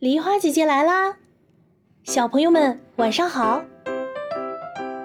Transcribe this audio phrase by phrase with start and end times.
[0.00, 1.18] 梨花姐姐来啦！
[2.04, 3.62] 小朋友们晚上好。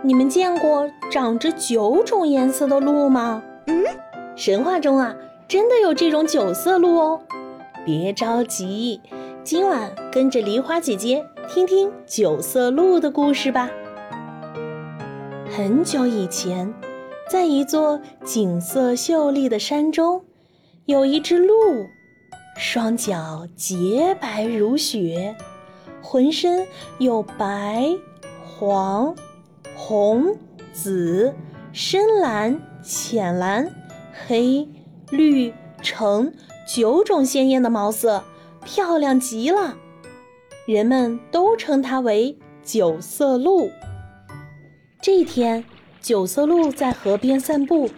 [0.01, 3.43] 你们见过长着九种颜色的鹿吗？
[3.67, 3.83] 嗯，
[4.37, 5.13] 神话中啊，
[5.50, 7.21] 真的有这种九色鹿哦。
[7.85, 9.02] 别着急，
[9.43, 13.70] 今晚跟着梨花姐姐听听九色鹿的故事吧。
[15.50, 16.73] 很久以前，
[17.30, 20.23] 在一座景色秀丽的山中，
[20.86, 21.54] 有一只鹿。
[22.57, 25.35] 双脚洁白如雪，
[26.01, 26.66] 浑身
[26.99, 27.97] 有白、
[28.43, 29.13] 黄、
[29.75, 30.38] 红、
[30.71, 31.35] 紫、
[31.73, 33.70] 深蓝、浅蓝、
[34.25, 34.67] 黑、
[35.09, 36.31] 绿、橙
[36.66, 38.23] 九种鲜艳的毛色，
[38.63, 39.75] 漂亮极了。
[40.66, 43.69] 人们都称它为九色鹿。
[45.02, 45.66] 这天，
[46.02, 47.89] 九色鹿在河边散步，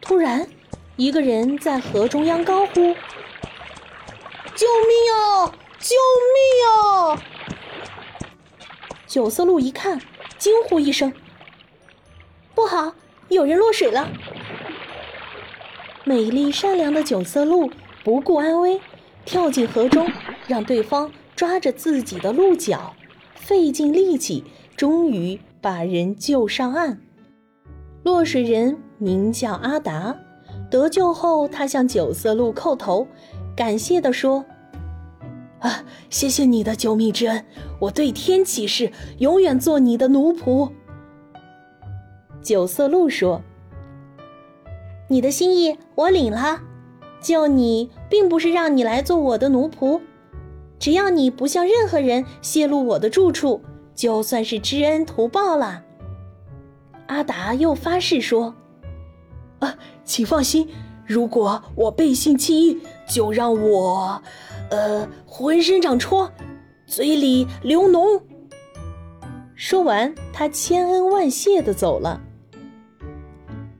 [0.00, 0.48] 突然，
[0.96, 2.94] 一个人在河中央高呼。
[4.58, 5.54] 救命啊！
[5.78, 5.94] 救
[6.34, 7.22] 命啊！
[9.06, 10.00] 九色鹿一看，
[10.36, 11.12] 惊呼一声
[12.56, 12.92] ：“不好，
[13.28, 14.08] 有人落水了！”
[16.02, 17.70] 美丽善良的九色鹿
[18.02, 18.80] 不顾安危，
[19.24, 20.10] 跳进河中，
[20.48, 22.96] 让对方抓着自己的鹿角，
[23.36, 24.42] 费尽力气，
[24.76, 27.00] 终于把人救上岸。
[28.02, 30.16] 落水人名叫阿达，
[30.68, 33.06] 得救后，他向九色鹿叩头。
[33.58, 34.44] 感谢地说
[35.58, 37.44] ：“啊，谢谢你的救命之恩！
[37.80, 40.70] 我对天起誓，永远做你的奴仆。”
[42.40, 43.42] 九色鹿说
[45.10, 46.60] ：“你的心意我领了，
[47.20, 50.00] 救你并不是让你来做我的奴仆，
[50.78, 53.60] 只要你不向任何人泄露我的住处，
[53.92, 55.82] 就算是知恩图报了。”
[57.08, 58.54] 阿达又发誓说
[59.58, 60.68] ：“啊，请放心。”
[61.08, 62.78] 如果我背信弃义，
[63.08, 64.22] 就让我，
[64.68, 66.30] 呃，浑身长疮，
[66.86, 68.20] 嘴里流脓。
[69.54, 72.20] 说完，他千恩万谢的走了。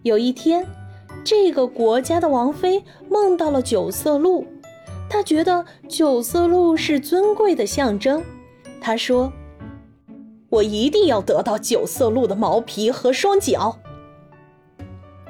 [0.04, 0.66] 有一天，
[1.22, 4.46] 这个国家的王妃梦到了九色鹿，
[5.10, 8.24] 她觉得九色鹿是尊贵的象征。
[8.80, 9.30] 她说
[10.48, 13.78] ：“我一定要得到九色鹿的毛皮和双脚。”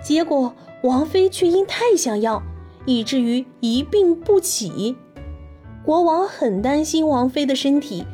[0.01, 0.55] 结果。
[0.83, 2.43] 王妃却因太想要，
[2.87, 4.97] 以至于一病不起。
[5.85, 8.07] 国王很担心王妃的身体，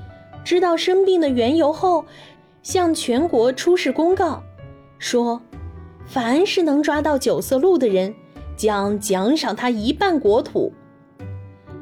[0.44, 2.06] 知道生病的缘由后，
[2.62, 4.42] 向全国出示公告，
[4.98, 5.42] 说：
[6.06, 8.14] 凡是能抓到九色鹿的人，
[8.56, 10.72] 将奖赏他一半国土。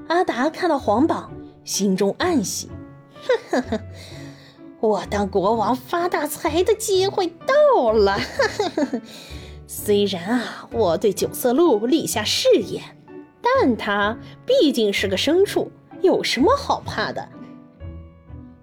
[0.09, 1.31] 阿达看到皇榜，
[1.65, 2.69] 心中暗喜：
[3.51, 3.81] 呵呵呵，
[4.81, 8.19] 我当国王发大财的机会到了！
[8.19, 9.01] 呵呵呵。
[9.75, 12.83] 虽然啊，我对九色鹿立下誓言，
[13.41, 15.73] 但它毕竟是个牲畜，
[16.03, 17.27] 有什么好怕的？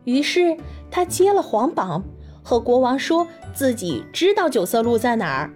[0.04, 0.56] 于是
[0.92, 2.04] 他接了皇榜，
[2.44, 3.26] 和国王说
[3.56, 5.52] 自己知道九色鹿在哪儿。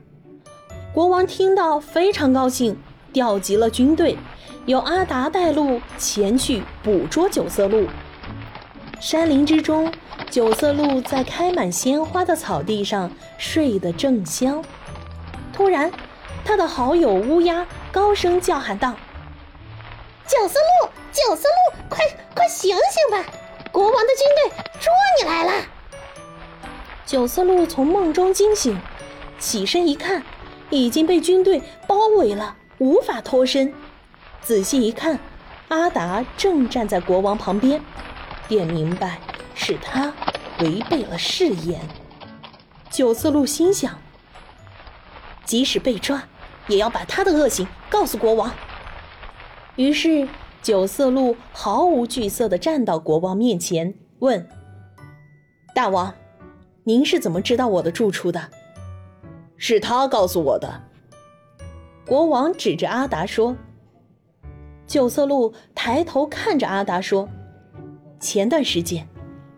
[0.91, 2.75] 国王听到非常高兴，
[3.13, 4.17] 调集了军队，
[4.65, 7.85] 由阿达带路前去捕捉九色鹿。
[8.99, 9.93] 山林之中，
[10.31, 14.63] 九色鹿在开满鲜花的草地上睡得正香。
[15.53, 15.91] 突然，
[16.43, 18.95] 他的好友乌鸦高声叫喊道
[20.27, 21.99] ：“九色鹿，九色鹿，快
[22.35, 23.23] 快醒醒吧！
[23.71, 24.91] 国王的军队捉
[25.21, 25.65] 你来了！”
[27.05, 28.79] 九色鹿从梦中惊醒，
[29.37, 30.23] 起身一看，
[30.71, 33.71] 已经被军队包围了，无法脱身。
[34.41, 35.19] 仔细一看，
[35.67, 37.79] 阿达正站在国王旁边，
[38.47, 39.19] 便明白
[39.53, 40.11] 是他
[40.59, 41.79] 违背了誓言。
[42.89, 44.02] 九色鹿心想。
[45.45, 46.23] 即使被抓，
[46.67, 48.51] 也要把他的恶行告诉国王。
[49.75, 50.27] 于是，
[50.61, 54.47] 九色鹿毫无惧色地站到国王面前，问
[55.75, 56.13] ：“大王，
[56.83, 58.49] 您是怎么知道我的住处的
[59.57, 60.83] ？”“是他告诉我的。”
[62.05, 63.55] 国王指着阿达说。
[64.85, 67.27] 九色鹿抬头看着阿达说
[68.19, 69.07] ：“前段时间，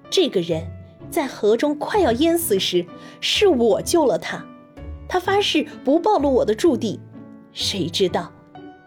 [0.10, 0.65] 这个人
[1.10, 2.86] 在河中快要淹死时，
[3.19, 4.45] 是我救了他。”
[5.07, 7.00] 他发誓不暴露我的驻地，
[7.52, 8.31] 谁知道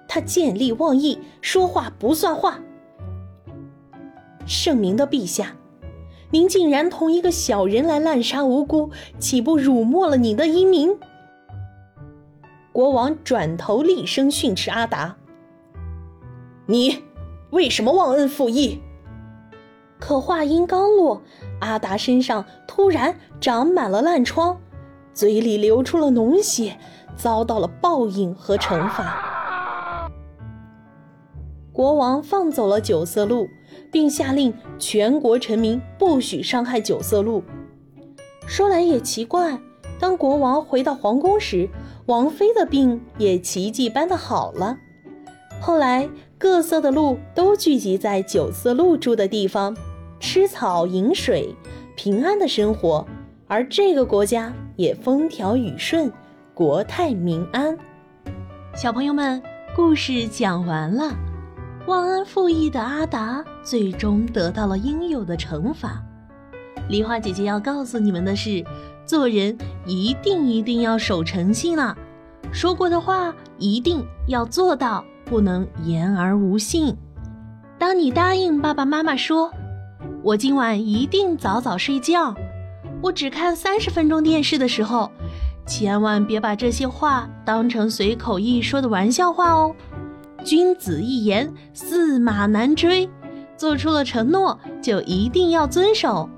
[0.09, 2.61] 他见利忘义，说话不算话。
[4.47, 5.57] 圣明的陛下，
[6.31, 10.99] 您竟然同一个小人来滥杀无辜，岂不辱没了您的英名？
[12.73, 15.17] 国王转头厉声训斥阿达
[16.67, 17.03] ：“你
[17.51, 18.81] 为什么忘恩负义？”
[19.99, 21.23] 可话音刚落，
[21.61, 24.61] 阿达身上突然长满了烂疮。
[25.19, 26.79] 嘴里流出了脓血，
[27.17, 30.09] 遭到了报应和惩罚。
[31.73, 33.49] 国王放走了九色鹿，
[33.91, 37.43] 并下令全国臣民不许伤害九色鹿。
[38.47, 39.59] 说来也奇怪，
[39.99, 41.69] 当国王回到皇宫时，
[42.07, 44.79] 王妃的病也奇迹般的好了。
[45.61, 49.77] 后来，各色的鹿都聚集在九色鹿住的地方，
[50.21, 51.57] 吃草饮水，
[51.97, 53.05] 平安的生活，
[53.49, 56.09] 而这个国家也风调雨顺，
[56.55, 57.77] 国泰民安。
[58.77, 59.43] 小朋友们，
[59.75, 61.13] 故事讲完了。
[61.89, 66.01] 忘恩负义的阿达最终得到了应有的惩罚。
[66.89, 68.65] 梨花姐姐要告诉你们的是，
[69.05, 71.99] 做人一定一定要守诚信了，
[72.53, 76.97] 说过的话一定要做到，不能言而无信。
[77.81, 79.51] 当你答应爸爸妈妈说，
[80.23, 82.33] 我今晚一定早早睡觉，
[83.01, 85.11] 我只看三十分钟电视的时候，
[85.67, 89.75] 千万别把这些话当成随口一说的玩笑话哦。
[90.45, 93.09] 君子一言，驷马难追。
[93.57, 96.29] 做出了承诺，就一定要遵守。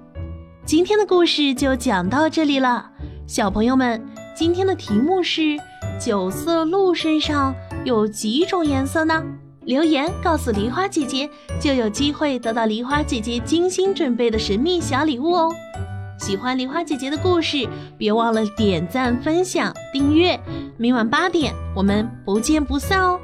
[0.64, 2.90] 今天的故事就讲到这里了，
[3.26, 4.02] 小朋友们，
[4.34, 5.58] 今天的题目是：
[6.00, 7.54] 九色鹿身上
[7.84, 9.22] 有几种颜色呢？
[9.66, 11.28] 留言告诉梨花姐姐，
[11.60, 15.54] 就有机会得到梨花姐姐精心准备的神秘小礼物哦。
[16.20, 20.38] 喜欢梨花姐姐的故事，别忘了点赞、分享、订阅。
[20.76, 23.18] 明晚八点，我们不见不散哦。